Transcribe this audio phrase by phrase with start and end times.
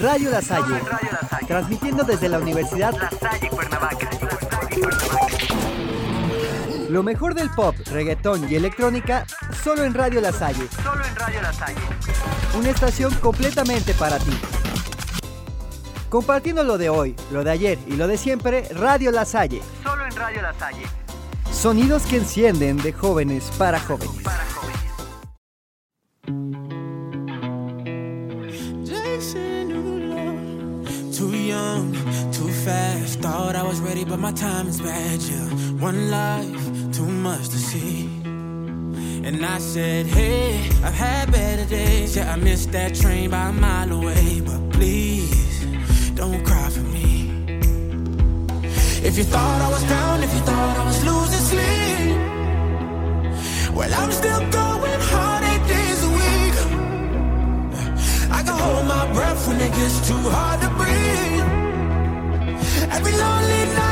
[0.00, 0.80] Radio La Salle,
[1.46, 4.08] transmitiendo desde la Universidad La Salle Cuernavaca.
[6.88, 9.26] Lo mejor del pop, reggaetón y electrónica,
[9.62, 11.80] solo en Radio La Salle, Solo en Radio La Salle.
[12.58, 14.32] una estación completamente para ti.
[16.08, 19.60] Compartiendo lo de hoy, lo de ayer y lo de siempre, Radio La Salle.
[19.82, 20.86] Solo en Radio La Salle.
[21.52, 24.22] Sonidos que encienden de jóvenes para jóvenes.
[24.24, 24.59] Para jóvenes.
[33.90, 35.18] Ready, but my time is bad.
[35.20, 35.48] Yeah,
[35.88, 36.64] one life,
[36.96, 38.06] too much to see.
[39.26, 42.16] And I said, Hey, I've had better days.
[42.16, 44.42] Yeah, I missed that train by a mile away.
[44.48, 45.64] But please,
[46.20, 47.08] don't cry for me.
[49.08, 52.16] If you thought I was down, if you thought I was losing sleep,
[53.76, 56.56] well, I'm still going hard eight days a week.
[58.38, 61.59] I can hold my breath when it gets too hard to breathe.
[62.92, 63.89] Every lonely night,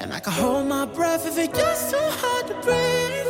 [0.00, 3.27] And I can hold my breath if it gets too hard to breathe.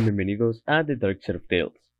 [0.00, 1.92] Bienvenidos a The Dark Side Tales.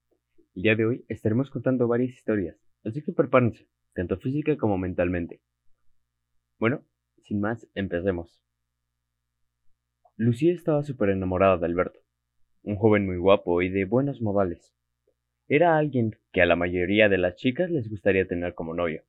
[0.55, 5.43] El día de hoy estaremos contando varias historias, así que prepárense, tanto física como mentalmente.
[6.59, 6.87] Bueno,
[7.23, 8.41] sin más, empecemos.
[10.17, 12.01] Lucía estaba súper enamorada de Alberto,
[12.63, 14.75] un joven muy guapo y de buenos modales.
[15.47, 19.03] Era alguien que a la mayoría de las chicas les gustaría tener como novio.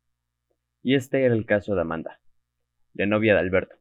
[0.81, 2.19] Y este era el caso de Amanda,
[2.93, 3.77] la novia de Alberto.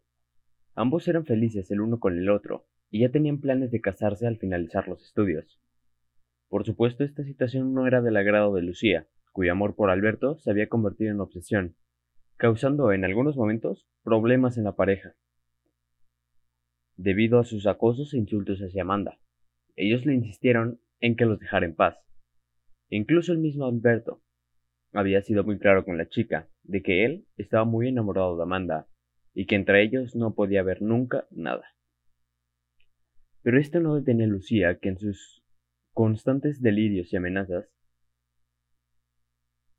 [0.77, 4.37] Ambos eran felices el uno con el otro, y ya tenían planes de casarse al
[4.37, 5.59] finalizar los estudios.
[6.49, 10.51] Por supuesto, esta situación no era del agrado de Lucía, cuyo amor por Alberto se
[10.51, 11.75] había convertido en obsesión,
[12.37, 15.15] causando en algunos momentos problemas en la pareja.
[16.97, 19.19] Debido a sus acosos e insultos hacia Amanda,
[19.75, 21.97] ellos le insistieron en que los dejara en paz.
[22.91, 24.21] Incluso el mismo Alberto
[24.93, 28.87] había sido muy claro con la chica de que él estaba muy enamorado de Amanda
[29.33, 31.65] y que entre ellos no podía haber nunca nada.
[33.43, 35.43] Pero esto no detenía a Lucía, que en sus
[35.93, 37.69] constantes delirios y amenazas.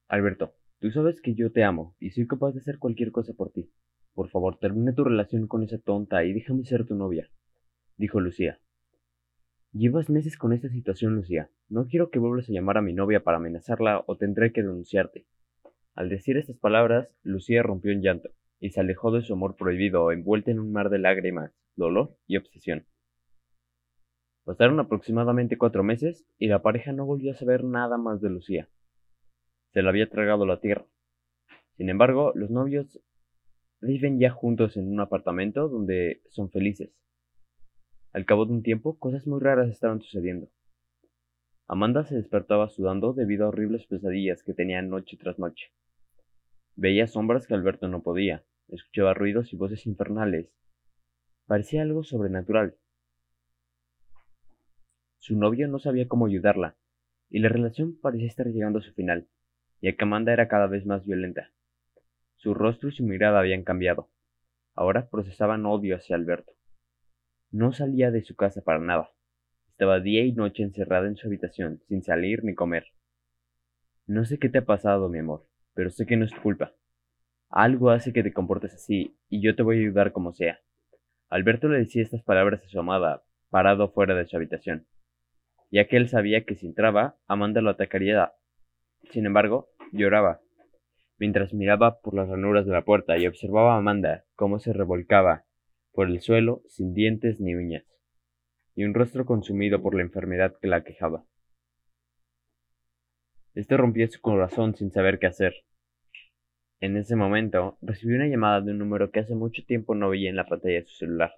[0.08, 3.52] Alberto, tú sabes que yo te amo y soy capaz de hacer cualquier cosa por
[3.52, 3.72] ti.
[4.14, 7.30] Por favor, termina tu relación con esa tonta y déjame ser tu novia,
[7.98, 8.60] dijo Lucía.
[9.72, 11.50] Llevas meses con esta situación, Lucía.
[11.68, 15.26] No quiero que vuelvas a llamar a mi novia para amenazarla o tendré que denunciarte.
[15.96, 18.30] Al decir estas palabras, Lucía rompió en llanto
[18.60, 22.38] y se alejó de su amor prohibido, envuelta en un mar de lágrimas, dolor y
[22.38, 22.86] obsesión.
[24.46, 28.70] Pasaron aproximadamente cuatro meses y la pareja no volvió a saber nada más de Lucía.
[29.72, 30.86] Se la había tragado la tierra.
[31.78, 33.00] Sin embargo, los novios
[33.82, 36.92] viven ya juntos en un apartamento donde son felices.
[38.12, 40.50] Al cabo de un tiempo, cosas muy raras estaban sucediendo.
[41.68, 45.72] Amanda se despertaba sudando debido a horribles pesadillas que tenía noche tras noche.
[46.76, 50.54] Veía sombras que Alberto no podía, escuchaba ruidos y voces infernales.
[51.48, 52.76] Parecía algo sobrenatural.
[55.24, 56.76] Su novio no sabía cómo ayudarla,
[57.30, 59.30] y la relación parecía estar llegando a su final,
[59.82, 61.50] ya que Amanda era cada vez más violenta.
[62.36, 64.10] Su rostro y su mirada habían cambiado.
[64.76, 66.52] Ahora procesaban odio hacia Alberto.
[67.52, 69.12] No salía de su casa para nada.
[69.70, 72.88] Estaba día y noche encerrada en su habitación, sin salir ni comer.
[74.06, 76.74] No sé qué te ha pasado, mi amor, pero sé que no es tu culpa.
[77.50, 80.60] Algo hace que te comportes así, y yo te voy a ayudar como sea.
[81.30, 84.86] Alberto le decía estas palabras a su amada, parado fuera de su habitación,
[85.74, 88.34] ya que él sabía que si entraba, Amanda lo atacaría.
[89.10, 90.40] Sin embargo, lloraba,
[91.18, 95.46] mientras miraba por las ranuras de la puerta y observaba a Amanda cómo se revolcaba
[95.92, 97.86] por el suelo sin dientes ni uñas,
[98.76, 101.26] y un rostro consumido por la enfermedad que la quejaba.
[103.56, 105.56] Este rompió su corazón sin saber qué hacer.
[106.82, 110.30] En ese momento, recibió una llamada de un número que hace mucho tiempo no veía
[110.30, 111.34] en la pantalla de su celular.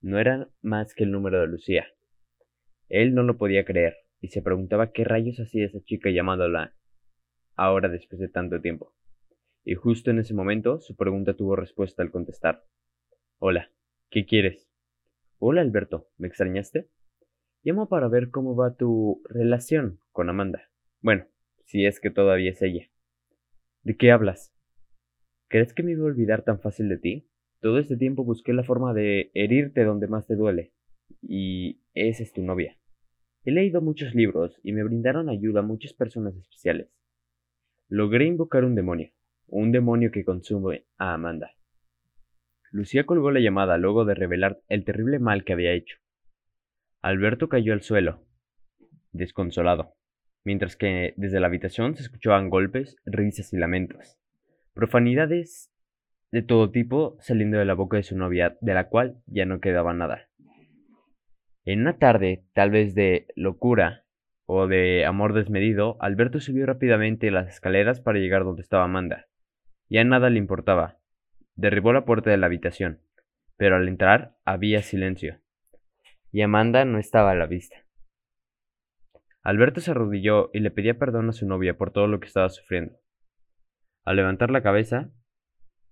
[0.00, 1.88] No era más que el número de Lucía.
[2.88, 6.74] Él no lo podía creer, y se preguntaba qué rayos hacía esa chica llamándola
[7.54, 8.94] ahora después de tanto tiempo.
[9.64, 12.64] Y justo en ese momento su pregunta tuvo respuesta al contestar.
[13.38, 13.70] Hola,
[14.10, 14.70] ¿qué quieres?
[15.38, 16.88] Hola Alberto, ¿me extrañaste?
[17.62, 20.70] Llamo para ver cómo va tu relación con Amanda.
[21.02, 21.26] Bueno,
[21.64, 22.88] si es que todavía es ella.
[23.82, 24.54] ¿De qué hablas?
[25.48, 27.28] ¿Crees que me iba a olvidar tan fácil de ti?
[27.60, 30.72] Todo este tiempo busqué la forma de herirte donde más te duele.
[31.20, 32.76] Y esa es tu novia.
[33.44, 36.88] He leído muchos libros y me brindaron ayuda muchas personas especiales.
[37.88, 39.10] Logré invocar un demonio,
[39.46, 41.52] un demonio que consume a Amanda.
[42.70, 45.96] Lucía colgó la llamada luego de revelar el terrible mal que había hecho.
[47.00, 48.26] Alberto cayó al suelo,
[49.12, 49.98] desconsolado
[50.48, 54.18] mientras que desde la habitación se escuchaban golpes, risas y lamentos.
[54.72, 55.70] Profanidades
[56.32, 59.60] de todo tipo saliendo de la boca de su novia, de la cual ya no
[59.60, 60.27] quedaba nada.
[61.68, 64.06] En una tarde, tal vez de locura
[64.46, 69.26] o de amor desmedido, Alberto subió rápidamente las escaleras para llegar donde estaba Amanda.
[69.90, 70.98] Ya nada le importaba.
[71.56, 73.02] Derribó la puerta de la habitación,
[73.58, 75.42] pero al entrar había silencio.
[76.32, 77.84] Y Amanda no estaba a la vista.
[79.42, 82.48] Alberto se arrodilló y le pedía perdón a su novia por todo lo que estaba
[82.48, 82.98] sufriendo.
[84.06, 85.10] Al levantar la cabeza,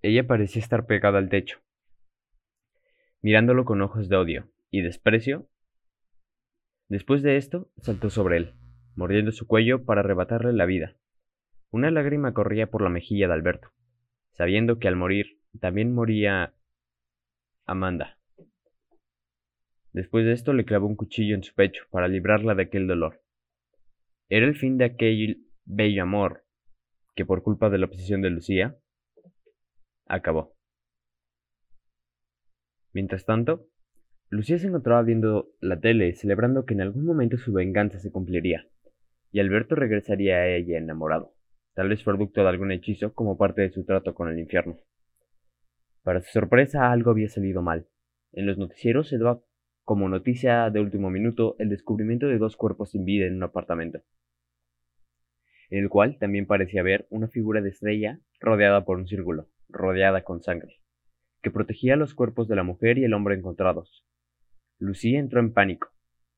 [0.00, 1.58] ella parecía estar pegada al techo,
[3.20, 5.50] mirándolo con ojos de odio y desprecio.
[6.88, 8.54] Después de esto, saltó sobre él,
[8.94, 10.96] mordiendo su cuello para arrebatarle la vida.
[11.70, 13.70] Una lágrima corría por la mejilla de Alberto,
[14.32, 16.54] sabiendo que al morir también moría
[17.64, 18.18] Amanda.
[19.92, 23.22] Después de esto le clavó un cuchillo en su pecho para librarla de aquel dolor.
[24.28, 26.44] Era el fin de aquel bello amor
[27.14, 28.76] que por culpa de la oposición de Lucía
[30.06, 30.54] acabó.
[32.92, 33.66] Mientras tanto,
[34.28, 38.66] Lucía se encontraba viendo la tele, celebrando que en algún momento su venganza se cumpliría,
[39.30, 41.34] y Alberto regresaría a ella enamorado,
[41.74, 44.78] tal vez producto de algún hechizo como parte de su trato con el infierno.
[46.02, 47.86] Para su sorpresa, algo había salido mal.
[48.32, 49.42] En los noticieros se daba
[49.84, 54.00] como noticia de último minuto el descubrimiento de dos cuerpos sin vida en un apartamento,
[55.70, 60.24] en el cual también parecía haber una figura de estrella rodeada por un círculo, rodeada
[60.24, 60.80] con sangre,
[61.42, 64.04] que protegía los cuerpos de la mujer y el hombre encontrados.
[64.78, 65.88] Lucía entró en pánico.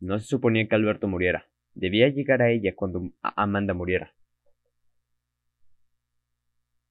[0.00, 1.46] No se suponía que Alberto muriera.
[1.74, 4.14] Debía llegar a ella cuando Amanda muriera.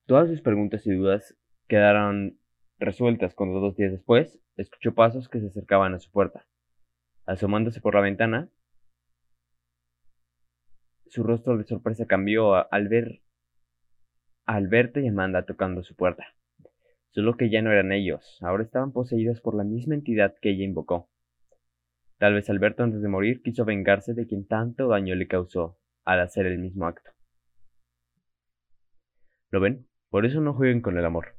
[0.06, 1.36] Todas sus preguntas y dudas
[1.68, 2.40] quedaron
[2.80, 6.46] resueltas cuando dos días después escuchó pasos que se acercaban a su puerta.
[7.26, 8.50] Asomándose por la ventana,
[11.08, 13.22] su rostro de sorpresa cambió al ver
[14.46, 16.26] a Alberto y Amanda tocando su puerta.
[17.12, 20.64] Solo que ya no eran ellos, ahora estaban poseídos por la misma entidad que ella
[20.64, 21.10] invocó.
[22.18, 26.20] Tal vez Alberto antes de morir quiso vengarse de quien tanto daño le causó al
[26.22, 27.12] hacer el mismo acto.
[29.52, 29.88] ¿Lo ven?
[30.10, 31.36] Por eso no jueguen con el amor.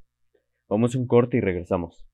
[0.67, 2.08] Vamos un corte y regresamos.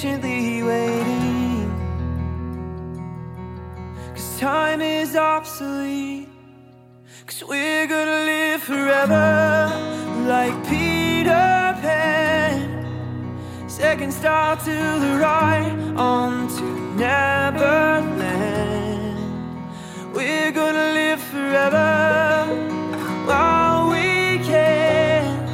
[0.00, 1.68] Patiently waiting
[4.14, 6.26] Cause time is obsolete.
[7.26, 9.70] Cause we're gonna live forever
[10.26, 12.88] like Peter Pan.
[13.68, 14.70] Second star to
[15.04, 16.62] the right, on to
[16.96, 18.08] Neverland.
[20.14, 22.46] We're gonna live forever
[23.26, 25.46] while we can.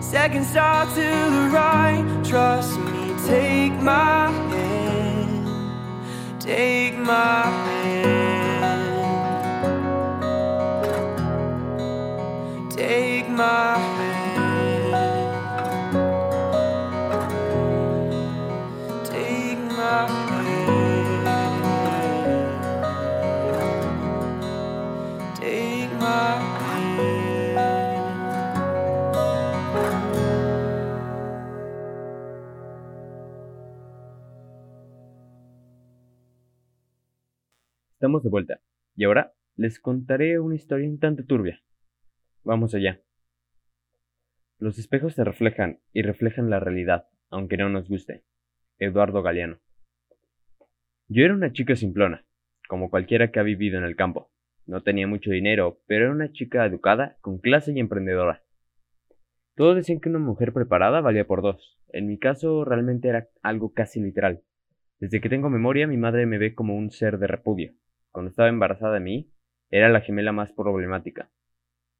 [0.00, 1.06] Second star to
[1.36, 2.87] the right, trust me,
[3.28, 5.48] take my hand.
[6.40, 7.67] Take my hand.
[38.08, 38.62] De vuelta,
[38.96, 41.60] y ahora les contaré una historia un tanto turbia.
[42.42, 43.02] Vamos allá.
[44.58, 48.24] Los espejos se reflejan y reflejan la realidad, aunque no nos guste.
[48.78, 49.58] Eduardo Galeano.
[51.08, 52.24] Yo era una chica simplona,
[52.66, 54.30] como cualquiera que ha vivido en el campo.
[54.64, 58.42] No tenía mucho dinero, pero era una chica educada, con clase y emprendedora.
[59.54, 61.78] Todos decían que una mujer preparada valía por dos.
[61.90, 64.42] En mi caso realmente era algo casi literal.
[64.98, 67.74] Desde que tengo memoria, mi madre me ve como un ser de repudio.
[68.12, 69.32] Cuando estaba embarazada de mí,
[69.70, 71.30] era la gemela más problemática.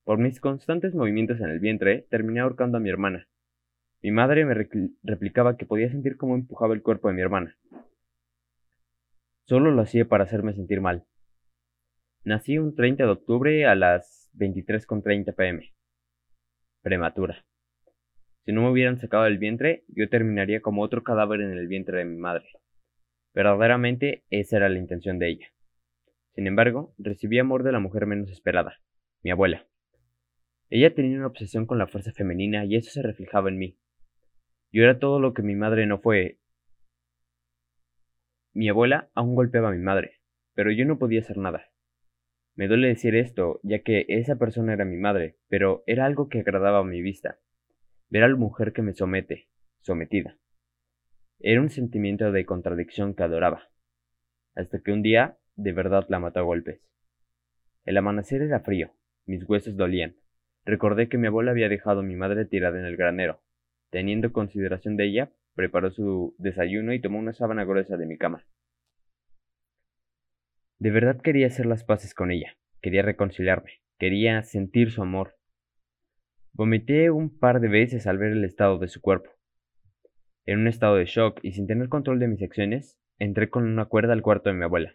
[0.04, 3.28] Por mis constantes movimientos en el vientre, terminé ahorcando a mi hermana.
[4.00, 4.54] Mi madre me
[5.02, 7.58] replicaba que podía sentir cómo empujaba el cuerpo de mi hermana.
[9.44, 11.04] Solo lo hacía para hacerme sentir mal.
[12.24, 15.74] Nací un 30 de octubre a las 23.30 pm.
[16.82, 17.44] Prematura.
[18.44, 21.98] Si no me hubieran sacado del vientre, yo terminaría como otro cadáver en el vientre
[21.98, 22.46] de mi madre.
[23.34, 25.48] Verdaderamente esa era la intención de ella.
[26.38, 28.78] Sin embargo, recibí amor de la mujer menos esperada,
[29.24, 29.66] mi abuela.
[30.70, 33.76] Ella tenía una obsesión con la fuerza femenina y eso se reflejaba en mí.
[34.70, 36.38] Yo era todo lo que mi madre no fue.
[38.52, 40.20] Mi abuela aún golpeaba a mi madre,
[40.54, 41.72] pero yo no podía hacer nada.
[42.54, 46.38] Me duele decir esto, ya que esa persona era mi madre, pero era algo que
[46.38, 47.40] agradaba a mi vista.
[48.10, 49.48] Ver a la mujer que me somete,
[49.80, 50.38] sometida.
[51.40, 53.70] Era un sentimiento de contradicción que adoraba.
[54.54, 56.80] Hasta que un día, de verdad la mató a golpes.
[57.84, 58.92] El amanecer era frío,
[59.26, 60.14] mis huesos dolían.
[60.64, 63.40] Recordé que mi abuela había dejado a mi madre tirada en el granero.
[63.90, 68.46] Teniendo consideración de ella, preparó su desayuno y tomó una sábana gruesa de mi cama.
[70.78, 75.34] De verdad quería hacer las paces con ella, quería reconciliarme, quería sentir su amor.
[76.52, 79.30] Vomité un par de veces al ver el estado de su cuerpo.
[80.46, 83.86] En un estado de shock y sin tener control de mis acciones, entré con una
[83.86, 84.94] cuerda al cuarto de mi abuela.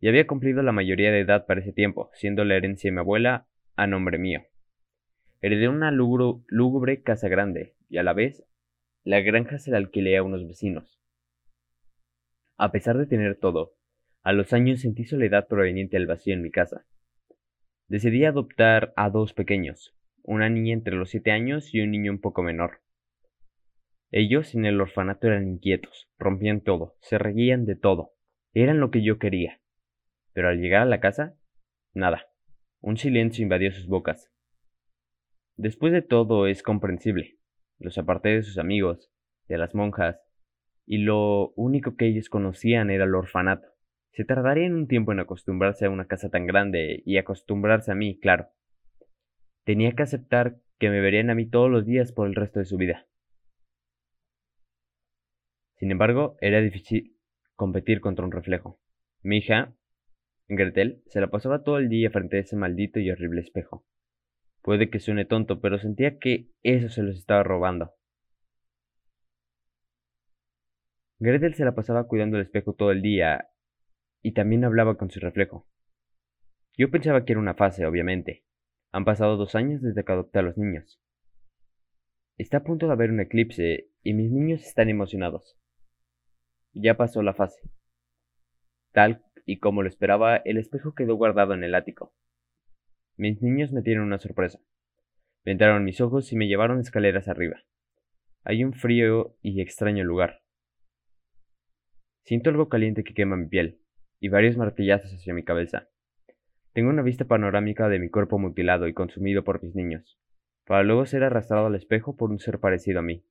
[0.00, 3.00] Ya había cumplido la mayoría de edad para ese tiempo, siendo la herencia de mi
[3.00, 4.42] abuela a nombre mío.
[5.40, 8.44] Heredé una lúgubre casa grande, y a la vez,
[9.04, 11.00] la granja se la alquilé a unos vecinos.
[12.56, 13.74] A pesar de tener todo,
[14.22, 16.84] a los años sentí soledad proveniente del vacío en mi casa.
[17.86, 22.20] Decidí adoptar a dos pequeños, una niña entre los siete años y un niño un
[22.20, 22.82] poco menor.
[24.10, 28.12] Ellos en el orfanato eran inquietos, rompían todo, se reían de todo,
[28.52, 29.60] eran lo que yo quería.
[30.38, 31.34] Pero al llegar a la casa,
[31.94, 32.28] nada.
[32.80, 34.30] Un silencio invadió sus bocas.
[35.56, 37.40] Después de todo es comprensible.
[37.80, 39.10] Los aparté de sus amigos,
[39.48, 40.20] de las monjas,
[40.86, 43.66] y lo único que ellos conocían era el orfanato.
[44.12, 48.20] Se tardarían un tiempo en acostumbrarse a una casa tan grande y acostumbrarse a mí,
[48.20, 48.46] claro.
[49.64, 52.66] Tenía que aceptar que me verían a mí todos los días por el resto de
[52.66, 53.08] su vida.
[55.78, 57.16] Sin embargo, era difícil
[57.56, 58.78] competir contra un reflejo.
[59.20, 59.74] Mi hija,
[60.48, 63.84] Gretel, se la pasaba todo el día frente a ese maldito y horrible espejo.
[64.62, 67.92] Puede que suene tonto, pero sentía que eso se los estaba robando.
[71.18, 73.48] Gretel se la pasaba cuidando el espejo todo el día
[74.22, 75.68] y también hablaba con su reflejo.
[76.76, 78.44] Yo pensaba que era una fase, obviamente.
[78.92, 81.00] Han pasado dos años desde que adopté a los niños.
[82.38, 85.58] Está a punto de haber un eclipse y mis niños están emocionados.
[86.72, 87.60] Ya pasó la fase.
[88.92, 92.12] Tal y como lo esperaba, el espejo quedó guardado en el ático.
[93.16, 94.60] Mis niños me tienen una sorpresa.
[95.42, 97.56] Vendieron mis ojos y me llevaron escaleras arriba.
[98.44, 100.42] Hay un frío y extraño lugar.
[102.24, 103.80] Siento algo caliente que quema mi piel,
[104.20, 105.88] y varios martillazos hacia mi cabeza.
[106.74, 110.20] Tengo una vista panorámica de mi cuerpo mutilado y consumido por mis niños,
[110.66, 113.24] para luego ser arrastrado al espejo por un ser parecido a mí.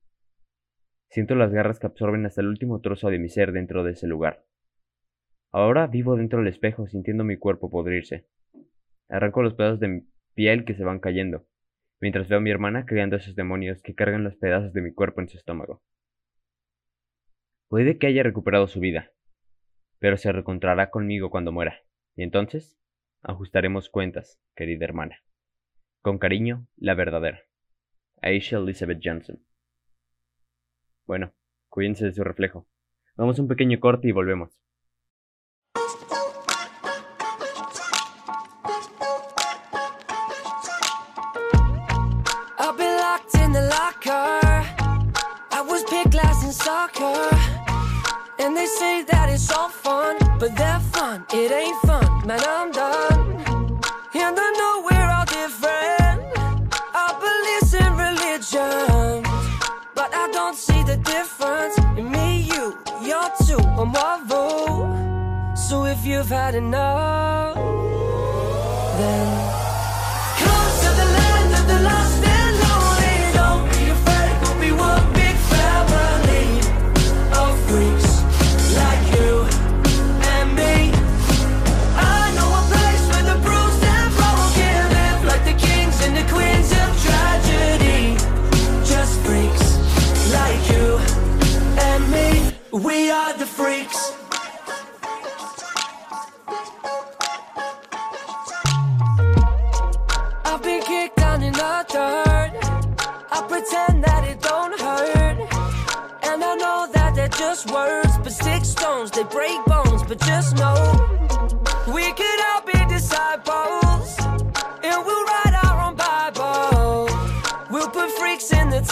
[1.10, 4.08] Siento las garras que absorben hasta el último trozo de mi ser dentro de ese
[4.08, 4.44] lugar.
[5.50, 8.26] Ahora vivo dentro del espejo sintiendo mi cuerpo podrirse.
[9.08, 10.02] Arranco los pedazos de mi
[10.34, 11.46] piel que se van cayendo,
[12.00, 15.20] mientras veo a mi hermana creando esos demonios que cargan los pedazos de mi cuerpo
[15.20, 15.82] en su estómago.
[17.68, 19.12] Puede que haya recuperado su vida,
[19.98, 21.82] pero se reencontrará conmigo cuando muera,
[22.14, 22.78] y entonces
[23.22, 25.22] ajustaremos cuentas, querida hermana.
[26.02, 27.42] Con cariño, la verdadera.
[28.22, 29.42] Aisha Elizabeth Johnson.
[31.06, 31.32] Bueno,
[31.68, 32.68] cuídense de su reflejo.
[33.16, 34.62] Vamos a un pequeño corte y volvemos.
[66.58, 66.87] Enough,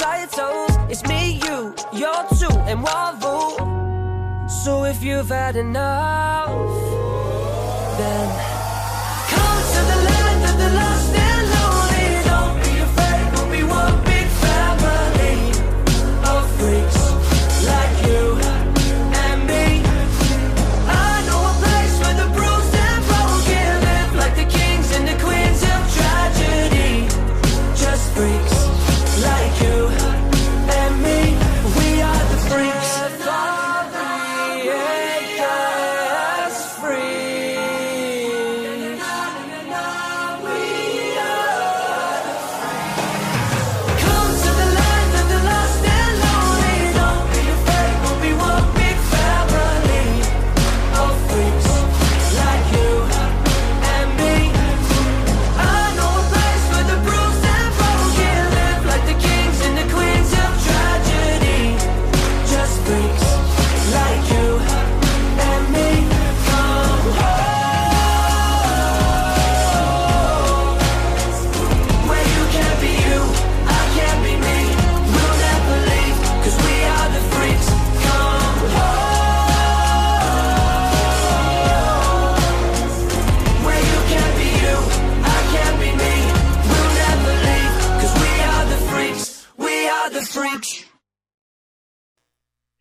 [0.07, 0.73] titles.
[0.93, 3.43] It's me, you, you're two, and Marvel.
[4.65, 6.51] So if you've had enough,
[7.99, 8.27] then.
[9.33, 10.96] Come to the land of the lost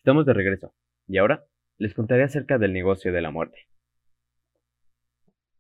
[0.06, 0.72] Estamos de regreso,
[1.08, 1.46] y ahora
[1.80, 3.62] les contaré acerca del negocio de la muerte.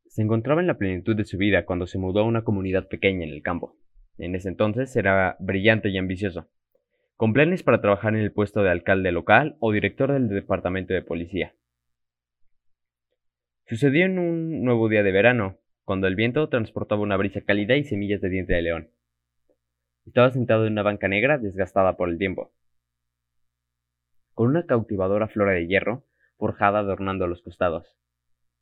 [0.06, 3.24] Se encontraba en la plenitud de su vida cuando se mudó a una comunidad pequeña
[3.24, 3.76] en el campo.
[4.20, 6.48] En ese entonces era brillante y ambicioso.
[7.16, 11.02] con planes para trabajar en el puesto de alcalde local o director del departamento de
[11.02, 11.56] policía.
[13.66, 17.84] Sucedió en un nuevo día de verano, cuando el viento transportaba una brisa cálida y
[17.84, 18.92] semillas de diente de león.
[20.06, 22.52] Estaba sentado en una banca negra desgastada por el tiempo,
[24.36, 26.04] con una cautivadora flora de hierro
[26.38, 27.98] forjada adornando los costados.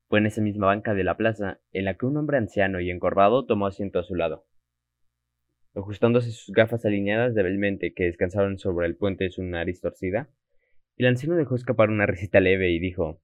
[0.07, 2.91] Fue en esa misma banca de la plaza en la que un hombre anciano y
[2.91, 4.45] encorvado tomó asiento a su lado.
[5.75, 10.29] Ajustándose sus gafas alineadas débilmente que descansaban sobre el puente de su nariz torcida,
[10.97, 13.19] el anciano dejó escapar una risita leve y dijo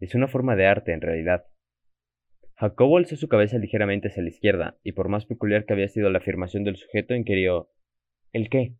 [0.00, 1.44] Es una forma de arte, en realidad.
[2.54, 6.08] Jacobo alzó su cabeza ligeramente hacia la izquierda, y por más peculiar que había sido
[6.08, 7.68] la afirmación del sujeto, inquirió
[8.32, 8.74] ¿El qué?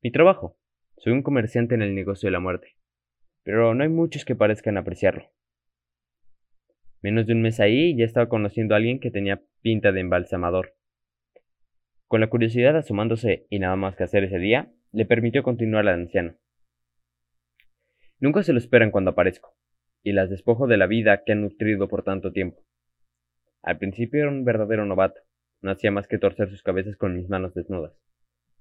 [0.00, 0.59] Mi trabajo.
[1.02, 2.76] Soy un comerciante en el negocio de la muerte.
[3.42, 5.30] Pero no hay muchos que parezcan apreciarlo.
[7.00, 10.74] Menos de un mes ahí ya estaba conociendo a alguien que tenía pinta de embalsamador.
[12.06, 16.00] Con la curiosidad asomándose y nada más que hacer ese día, le permitió continuar al
[16.00, 16.34] anciano.
[18.18, 19.56] Nunca se lo esperan cuando aparezco,
[20.02, 22.60] y las despojo de la vida que han nutrido por tanto tiempo.
[23.62, 25.22] Al principio era un verdadero novato,
[25.62, 27.94] no hacía más que torcer sus cabezas con mis manos desnudas.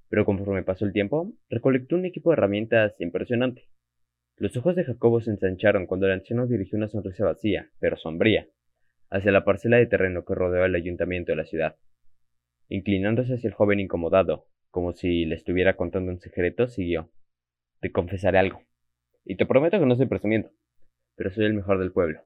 [0.09, 3.69] Pero conforme pasó el tiempo, recolectó un equipo de herramientas impresionante.
[4.37, 8.47] Los ojos de Jacobo se ensancharon cuando el anciano dirigió una sonrisa vacía, pero sombría,
[9.09, 11.75] hacia la parcela de terreno que rodeaba el ayuntamiento de la ciudad.
[12.69, 17.11] Inclinándose hacia el joven incomodado, como si le estuviera contando un secreto, siguió.
[17.81, 18.61] Te confesaré algo.
[19.25, 20.51] Y te prometo que no soy presumiendo,
[21.15, 22.21] pero soy el mejor del pueblo.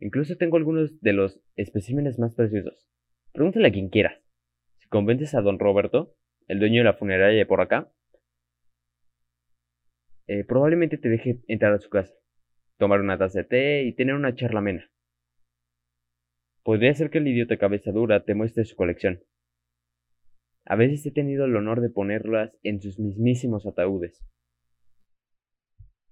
[0.00, 2.88] Incluso tengo algunos de los especímenes más preciosos.
[3.32, 4.22] Pregúntale a quien quieras.
[4.78, 6.14] Si convences a don Roberto,
[6.48, 7.92] el dueño de la funeraria de por acá,
[10.26, 12.14] eh, probablemente te deje entrar a su casa,
[12.76, 14.90] tomar una taza de té y tener una charla amena.
[16.62, 19.22] Podría ser que el idiota cabeza dura te muestre su colección,
[20.70, 24.22] a veces he tenido el honor de ponerlas en sus mismísimos ataúdes.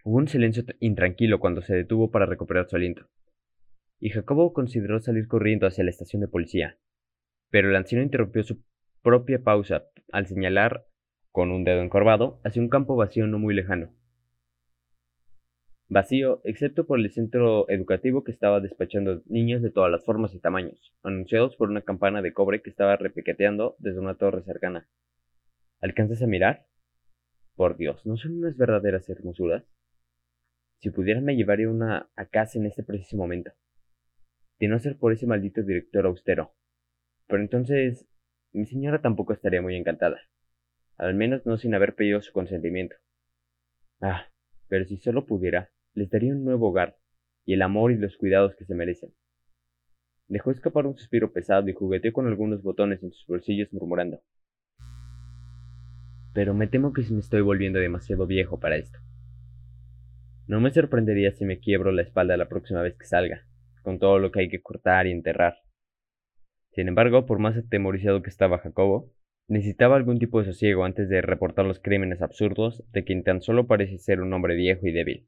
[0.02, 3.06] Hubo un silencio intranquilo cuando se detuvo para recuperar su aliento,
[4.00, 6.78] y Jacobo consideró salir corriendo hacia la estación de policía.
[7.50, 8.62] Pero el anciano interrumpió su
[9.02, 10.86] propia pausa al señalar,
[11.32, 13.90] con un dedo encorvado, hacia un campo vacío no muy lejano
[15.88, 20.40] vacío, excepto por el centro educativo que estaba despachando niños de todas las formas y
[20.40, 24.88] tamaños, anunciados por una campana de cobre que estaba repiqueteando desde una torre cercana.
[25.80, 26.66] ¿Alcanzas a mirar?
[27.54, 29.64] Por Dios, ¿no son unas verdaderas hermosuras?
[30.80, 33.52] Si pudiera me llevaría una a casa en este preciso momento.
[34.58, 36.52] De no ser por ese maldito director austero.
[37.26, 38.06] Pero entonces,
[38.56, 40.18] mi señora tampoco estaría muy encantada.
[40.96, 42.96] Al menos no sin haber pedido su consentimiento.
[44.00, 44.28] Ah,
[44.68, 46.96] pero si solo pudiera, les daría un nuevo hogar
[47.44, 49.12] y el amor y los cuidados que se merecen.
[50.28, 54.22] Dejó escapar un suspiro pesado y jugueteó con algunos botones en sus bolsillos murmurando.
[56.32, 58.98] Pero me temo que me estoy volviendo demasiado viejo para esto.
[60.46, 63.46] No me sorprendería si me quiebro la espalda la próxima vez que salga,
[63.82, 65.65] con todo lo que hay que cortar y enterrar.
[66.76, 69.10] Sin embargo, por más atemorizado que estaba Jacobo,
[69.48, 73.66] necesitaba algún tipo de sosiego antes de reportar los crímenes absurdos de quien tan solo
[73.66, 75.26] parece ser un hombre viejo y débil.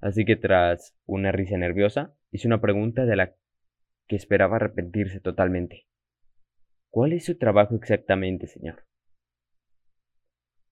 [0.00, 3.34] Así que tras una risa nerviosa, hice una pregunta de la
[4.06, 5.88] que esperaba arrepentirse totalmente.
[6.90, 8.84] ¿Cuál es su trabajo exactamente, señor?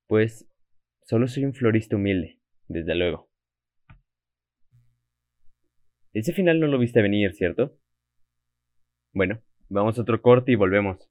[0.07, 0.49] Pues
[1.03, 3.29] solo soy un florista humilde, desde luego.
[6.13, 7.77] Ese final no lo viste venir, ¿cierto?
[9.13, 11.09] Bueno, vamos a otro corte y volvemos.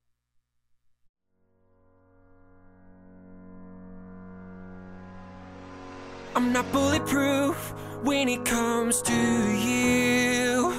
[6.36, 10.74] I'm not bulletproof when it comes to you.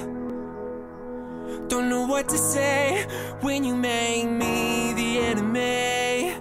[1.69, 3.05] Don't know what to say
[3.41, 6.35] when you make me the enemy.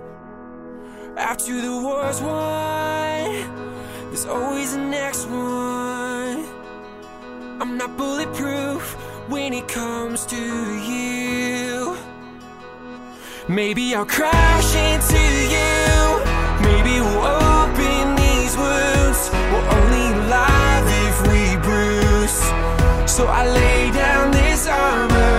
[1.16, 3.31] After the war's won,
[4.09, 6.44] there's always the next one.
[7.61, 8.97] I'm not bulletproof
[9.29, 11.97] when it comes to you.
[13.49, 15.85] Maybe I'll crash into you.
[16.69, 19.31] Maybe we'll open these wounds.
[19.51, 22.39] We're only alive if we bruise.
[23.11, 25.34] So I lay down this armor.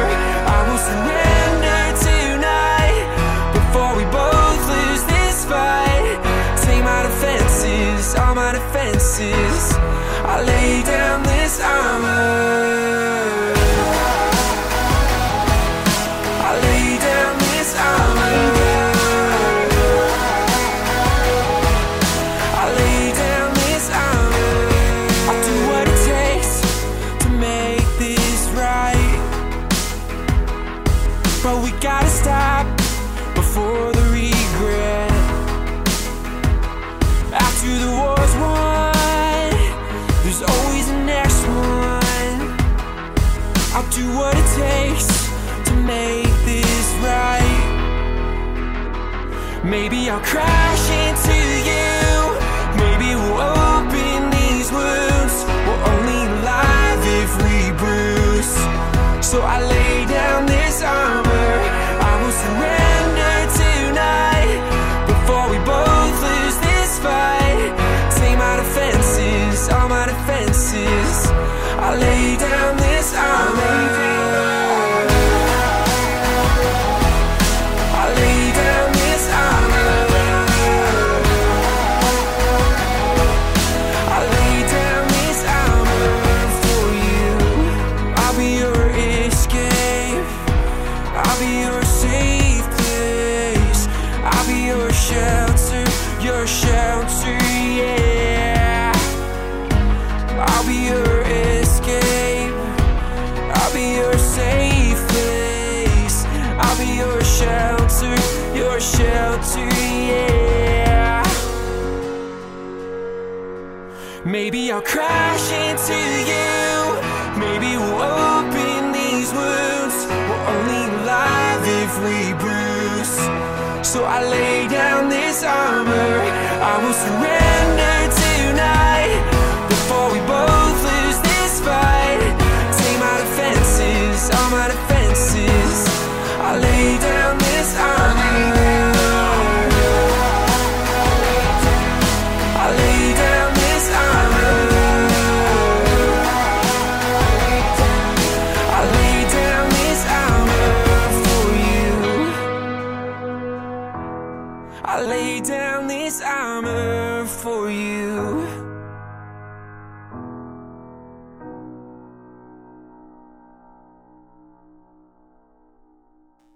[154.88, 158.46] I lay down this armor for you.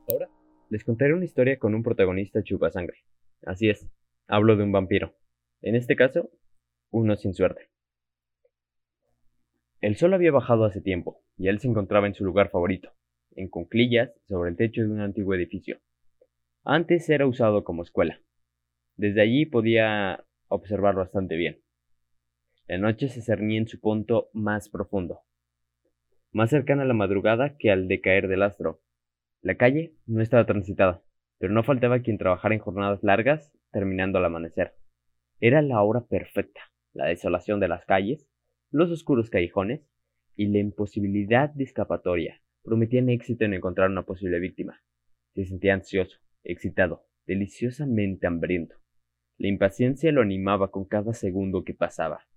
[0.08, 0.30] Ahora
[0.70, 3.04] les contaré una historia con un protagonista chupasangre.
[3.48, 3.90] Así es,
[4.28, 5.16] hablo de un vampiro.
[5.64, 6.30] En este caso,
[6.92, 7.72] uno sin suerte.
[9.82, 12.92] El sol había bajado hace tiempo, y él se encontraba en su lugar favorito,
[13.36, 15.80] en cunclillas sobre el techo de un antiguo edificio.
[16.72, 18.22] Antes era usado como escuela.
[18.96, 21.64] Desde allí podía observar bastante bien.
[22.68, 25.22] La noche se cernía en su punto más profundo,
[26.32, 28.84] más cercana a la madrugada que al decaer del astro.
[29.42, 31.02] La calle no estaba transitada,
[31.40, 34.76] pero no faltaba quien trabajara en jornadas largas, terminando al amanecer.
[35.40, 36.62] Era la hora perfecta,
[36.94, 38.30] la desolación de las calles,
[38.70, 39.90] los oscuros callejones
[40.36, 44.84] y la imposibilidad de escapatoria prometían éxito en encontrar una posible víctima.
[45.34, 46.20] Se sentía ansioso,
[46.52, 48.76] excitado, deliciosamente hambriento.
[49.38, 52.28] La impaciencia lo animaba con cada segundo que pasaba.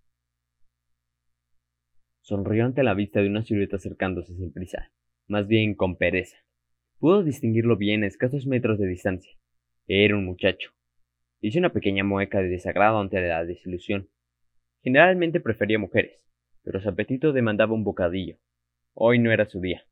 [2.20, 4.92] Sonrió ante la vista de una silueta acercándose sin prisa,
[5.26, 6.36] más bien con pereza.
[6.98, 9.32] Pudo distinguirlo bien a escasos metros de distancia.
[9.88, 10.70] Era un muchacho.
[11.40, 14.08] Hizo una pequeña mueca de desagrado ante la desilusión.
[14.82, 16.20] Generalmente prefería mujeres,
[16.62, 18.38] pero su apetito demandaba un bocadillo.
[18.94, 19.84] Hoy no era su día.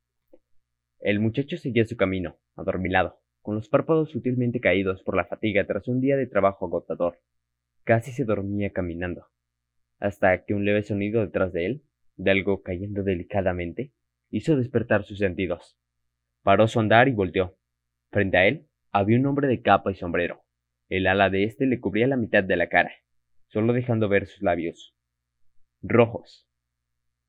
[1.01, 5.89] El muchacho seguía su camino, adormilado, con los párpados sutilmente caídos por la fatiga tras
[5.89, 7.19] un día de trabajo agotador.
[7.85, 9.27] Casi se dormía caminando,
[9.99, 11.83] hasta que un leve sonido detrás de él,
[12.17, 13.93] de algo cayendo delicadamente,
[14.31, 15.79] hizo despertar sus sentidos.
[16.43, 17.57] Paró su andar y volteó.
[18.11, 20.43] Frente a él había un hombre de capa y sombrero.
[20.89, 22.93] El ala de éste le cubría la mitad de la cara,
[23.47, 24.97] solo dejando ver sus labios,
[25.83, 26.49] rojos,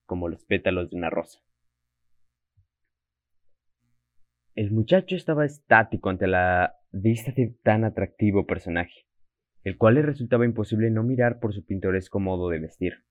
[0.06, 1.40] como los pétalos de una rosa.
[4.54, 9.06] El muchacho estaba estático ante la vista de tan atractivo personaje,
[9.64, 13.06] el cual le resultaba imposible no mirar por su pintoresco modo de vestir.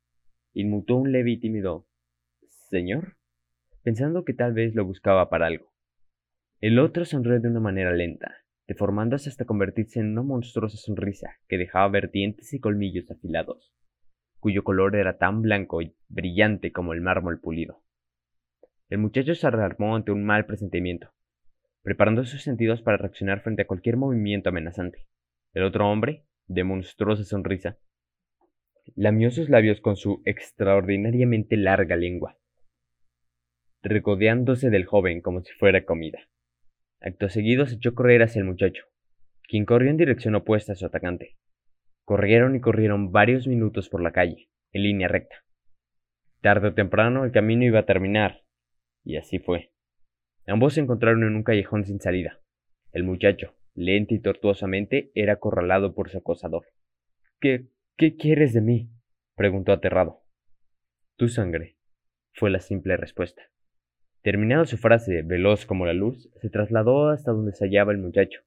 [0.53, 1.89] Inmutó un leve y tímido
[2.69, 3.17] Señor,
[3.83, 5.73] pensando que tal vez lo buscaba para algo.
[6.61, 8.35] El otro sonrió de una manera lenta,
[8.69, 13.73] deformándose hasta convertirse en una monstruosa sonrisa que dejaba ver dientes y colmillos afilados,
[14.41, 17.83] cuyo color era tan blanco y brillante como el mármol pulido.
[18.91, 21.15] El muchacho se alarmó ante un mal presentimiento,
[21.91, 25.09] preparando sus sentidos para reaccionar frente a cualquier movimiento amenazante.
[25.55, 27.79] El otro hombre, de monstruosa sonrisa,
[28.95, 32.39] lamió sus labios con su extraordinariamente larga lengua,
[33.83, 36.21] regodeándose del joven como si fuera comida.
[37.01, 38.85] Acto seguido se echó correr hacia el muchacho,
[39.49, 41.39] quien corrió en dirección opuesta a su atacante.
[42.05, 45.35] Corrieron y corrieron varios minutos por la calle, en línea recta.
[46.41, 48.45] Tarde o temprano el camino iba a terminar,
[49.03, 49.70] y así fue.
[50.51, 52.41] Ambos se encontraron en un callejón sin salida.
[52.91, 56.67] El muchacho, lento y tortuosamente, era acorralado por su acosador.
[57.39, 58.91] ¿Qué, qué quieres de mí?
[59.37, 60.25] preguntó aterrado.
[61.17, 61.77] Tu sangre,
[62.33, 63.43] fue la simple respuesta.
[64.23, 68.41] Terminada su frase, veloz como la luz, se trasladó hasta donde se hallaba el muchacho.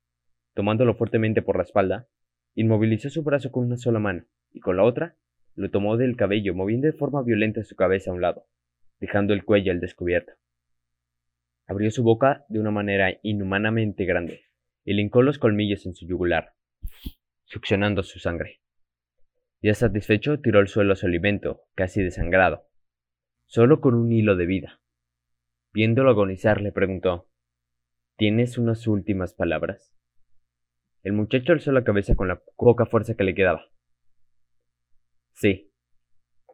[0.56, 2.10] Tomándolo fuertemente por la espalda,
[2.54, 5.16] inmovilizó su brazo con una sola mano, y con la otra
[5.56, 8.46] lo tomó del cabello, moviendo de forma violenta su cabeza a un lado,
[9.00, 10.34] dejando el cuello al descubierto.
[11.74, 14.44] Abrió su boca de una manera inhumanamente grande,
[14.86, 16.54] y lincó los colmillos en su yugular,
[17.46, 18.62] succionando su sangre.
[19.60, 22.68] Ya satisfecho, tiró al suelo su alimento, casi desangrado,
[23.48, 24.82] solo con un hilo de vida.
[25.74, 27.28] Viéndolo agonizar, le preguntó
[28.18, 29.96] ¿Tienes unas últimas palabras?
[31.02, 33.66] El muchacho alzó la cabeza con la poca fuerza que le quedaba.
[35.32, 35.74] Sí,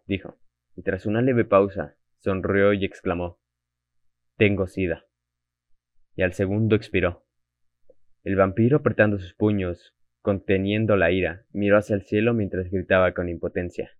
[0.05, 0.39] dijo,
[0.77, 3.41] y tras una leve pausa, sonrió y exclamó
[4.37, 5.08] Tengo sida.
[6.19, 7.23] Y al segundo expiró.
[8.25, 13.29] El vampiro, apretando sus puños, conteniendo la ira, miró hacia el cielo mientras gritaba con
[13.29, 13.91] impotencia.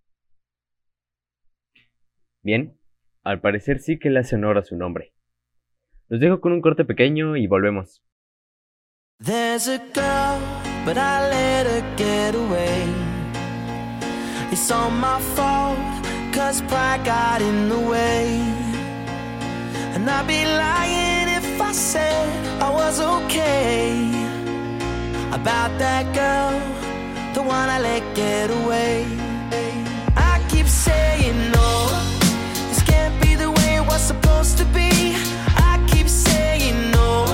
[2.42, 2.76] Bien,
[3.22, 5.14] al parecer sí que le hace honor a su nombre.
[6.08, 8.04] Los dejo con un corte pequeño y volvemos.
[9.24, 10.42] There's a girl,
[10.84, 12.84] but I let her get away.
[14.52, 15.78] It's all my fault,
[16.34, 18.42] cause pride got in the way.
[19.94, 20.99] And I'd be lying
[21.70, 23.94] I said I was okay.
[25.30, 26.58] About that girl,
[27.32, 29.06] the one I let get away.
[30.16, 31.86] I keep saying no,
[32.70, 35.14] this can't be the way it was supposed to be.
[35.70, 37.26] I keep saying no,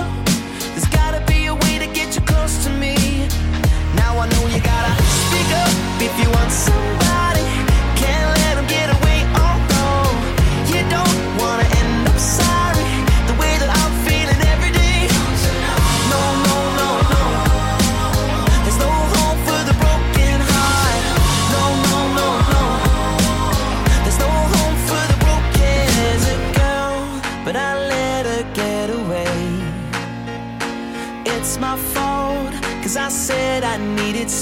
[0.72, 2.94] there's gotta be a way to get you close to me.
[3.96, 4.92] Now I know you gotta
[5.25, 5.72] speak up
[6.03, 7.06] if you want somebody.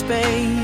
[0.06, 0.63] Space.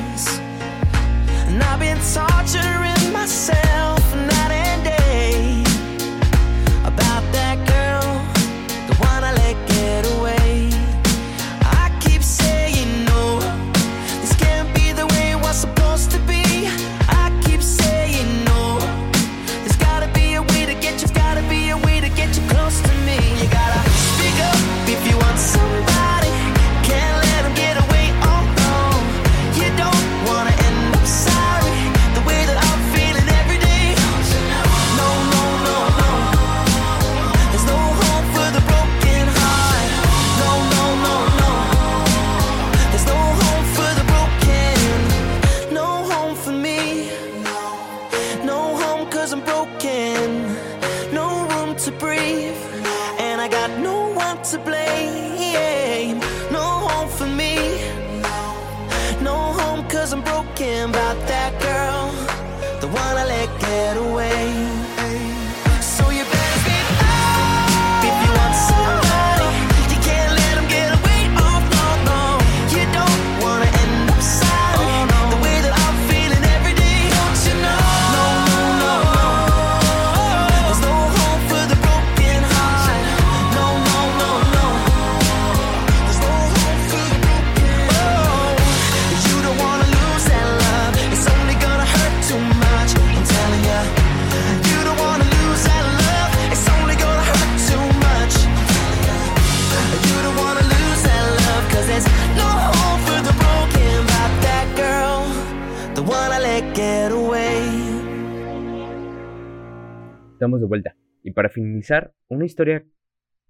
[110.40, 110.96] Estamos de vuelta.
[111.22, 112.86] Y para finalizar, una historia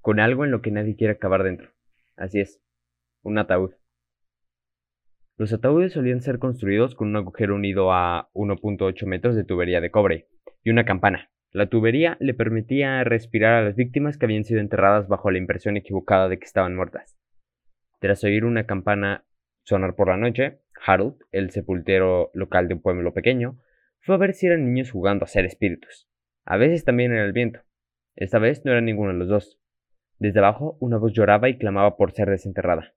[0.00, 1.70] con algo en lo que nadie quiere acabar dentro.
[2.16, 2.60] Así es,
[3.22, 3.74] un ataúd.
[5.36, 9.92] Los ataúdes solían ser construidos con un agujero unido a 1.8 metros de tubería de
[9.92, 10.26] cobre
[10.64, 11.30] y una campana.
[11.52, 15.76] La tubería le permitía respirar a las víctimas que habían sido enterradas bajo la impresión
[15.76, 17.16] equivocada de que estaban muertas.
[18.00, 19.24] Tras oír una campana
[19.62, 23.60] sonar por la noche, Harold, el sepultero local de un pueblo pequeño,
[24.00, 26.09] fue a ver si eran niños jugando a ser espíritus.
[26.50, 27.60] A veces también era el viento.
[28.16, 29.60] Esta vez no era ninguno de los dos.
[30.18, 32.92] Desde abajo una voz lloraba y clamaba por ser desenterrada.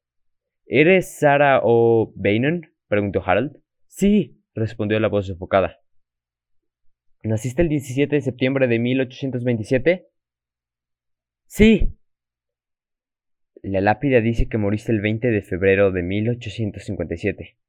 [0.65, 2.71] ¿Eres Sarah O'Bannon?
[2.87, 3.61] preguntó Harold.
[3.85, 5.81] Sí, respondió la voz sofocada.
[7.21, 10.07] ¿Naciste el 17 de septiembre de 1827?
[11.45, 11.95] Sí.
[13.61, 17.59] La lápida dice que moriste el 20 de febrero de 1857.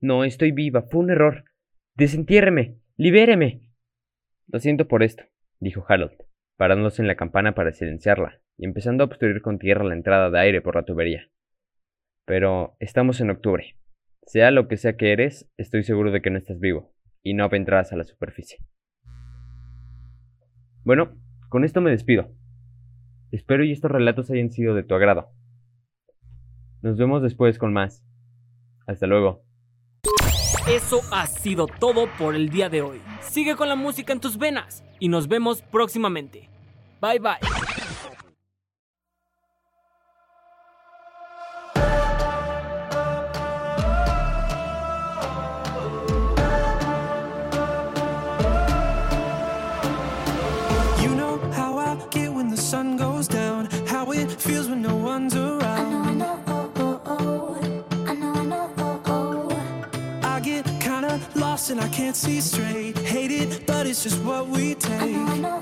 [0.00, 0.82] No, estoy viva.
[0.82, 1.46] Fue un error.
[1.94, 2.76] Desentiérreme.
[2.98, 3.71] Libéreme.
[4.48, 5.24] Lo siento por esto,
[5.60, 6.16] dijo Harold.
[6.56, 10.38] parándose en la campana para silenciarla y empezando a obstruir con tierra la entrada de
[10.38, 11.28] aire por la tubería.
[12.24, 13.76] Pero estamos en octubre.
[14.24, 17.48] Sea lo que sea que eres, estoy seguro de que no estás vivo y no
[17.48, 18.58] vendrás a la superficie.
[20.84, 21.16] Bueno,
[21.48, 22.34] con esto me despido.
[23.30, 25.30] Espero y estos relatos hayan sido de tu agrado.
[26.82, 28.04] Nos vemos después con más.
[28.86, 29.44] Hasta luego.
[30.68, 33.00] Eso ha sido todo por el día de hoy.
[33.20, 36.48] Sigue con la música en tus venas y nos vemos próximamente.
[37.00, 37.81] Bye bye.
[62.12, 62.98] Can't see straight.
[62.98, 65.61] Hate it, but it's just what we take.